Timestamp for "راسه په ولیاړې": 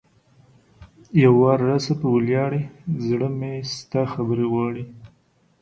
1.69-2.61